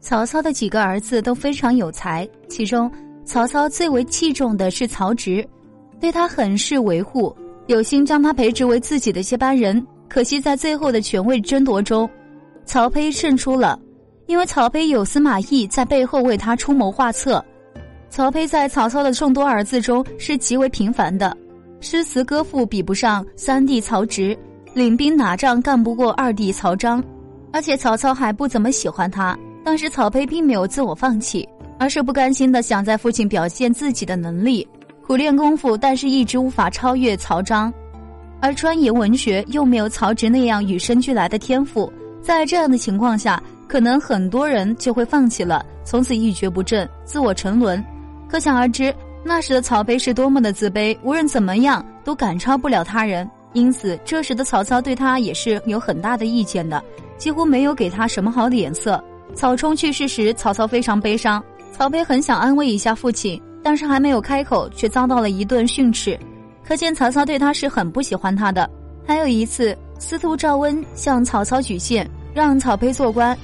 [0.00, 2.90] 曹操的几个儿子都非常有才，其中
[3.24, 5.46] 曹操最为器重的是曹植，
[6.00, 7.34] 对他很是维护，
[7.66, 9.84] 有心将他培植为自己的接班人。
[10.08, 12.08] 可惜在最后的权位争夺中，
[12.66, 13.78] 曹丕胜出了，
[14.26, 17.42] 因为曹丕有司马懿在背后为他出谋划策。
[18.10, 21.34] 曹丕在曹操的众多儿子中是极为平凡的，
[21.80, 24.36] 诗词歌赋比不上三弟曹植，
[24.74, 27.02] 领兵打仗干不过二弟曹彰，
[27.52, 29.38] 而且曹操还不怎么喜欢他。
[29.64, 34.66] 但是曹丕并没有自我放弃，而是不甘心的想在父亲表现自己的能力，
[35.06, 37.72] 苦练功夫，但是一直无法超越曹彰，
[38.40, 47.82] 而专研文学又没有曹植那样与生俱来的天赋，在这样的情况下，可能很多人就会放弃了，从此一蹶不振，自我沉沦。
[48.28, 48.92] 可想而知，
[49.22, 56.82] 那时的曹丕是多么的自卑，无论怎么样都赶超不了他人，因此这时的曹操对他也是有很大的意见的，
[57.22, 59.00] 几乎没有给他什么好脸色。
[59.32, 61.40] 曹冲去世时，曹操非常悲伤。
[61.70, 66.18] 曹丕很想安慰一下父亲，但是还没有开口，却遭到了一顿训斥。
[66.66, 68.68] 可见曹操对他是很不喜欢他的。
[69.06, 73.38] 还有一次，司徒赵温向曹操举荐，让曹丕做官，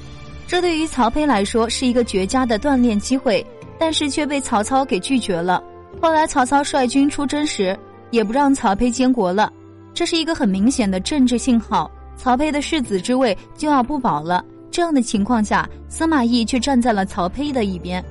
[0.49, 3.47] 这对于曹丕来说是一个绝佳的锻炼机会，
[3.79, 5.63] 但是却被曹操给拒绝了。
[6.03, 7.79] 后来曹操率军出征时，
[8.11, 9.53] 也不让曹丕监国了，
[9.95, 11.89] 这是一个很明显的政治信号，
[12.19, 14.45] 曹丕的世子之位就要不保了。
[14.71, 18.05] 这样的情况下，司马懿却站在了曹丕的一边，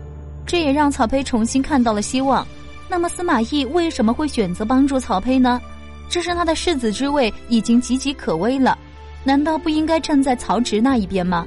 [0.45, 2.47] 这也让曹丕重新看到了希望。
[2.89, 5.61] 那么，司马懿为什么会选择帮助曹丕呢？
[6.09, 8.77] 这是他的世子之位已经岌岌可危了，
[9.25, 11.45] 难道不应该站在曹植那一边吗？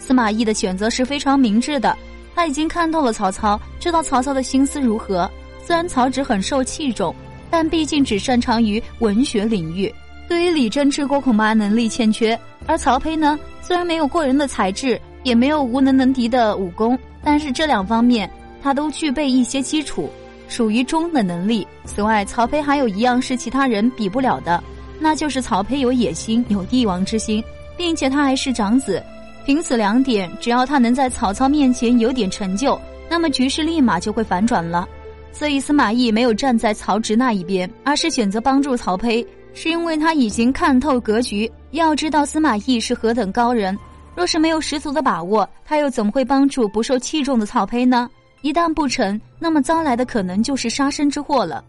[0.00, 1.96] 司马懿的选择是非常明智的，
[2.34, 5.30] 他已经看透了曹操，知道曹操的心思如何。
[5.64, 7.14] 虽然曹植很受器重，
[7.50, 9.92] 但毕竟只擅长于文学领域。
[10.28, 18.28] 对于理政治国恐怕能力欠缺，而曹丕呢，虽然没有过人的才智，也没有无能能敌的武功，但是这两方面
[18.62, 20.10] 他都具备一些基础，
[20.48, 21.66] 属于中等能力。
[21.84, 24.62] 此外，曹丕还有一样是其他人比不了的，
[24.98, 27.42] 那就是曹丕有野心，有帝王之心，
[27.76, 29.02] 并且他还是长子。
[29.44, 34.88] 凭此两点，只要他能在曹操面前有点成就，那么局势立马就会反转了。
[35.32, 39.26] 所以司马懿没有站在曹植那一边，而是选择帮助曹丕。
[39.54, 43.78] 是因为他已经看透格局，要知道司马懿是何等高人。
[44.16, 48.10] 若是没有十足的把握，他又怎么会帮助不受器重的曹丕呢？
[48.42, 51.64] 一旦不成，那么遭来的可能就是杀身之祸了。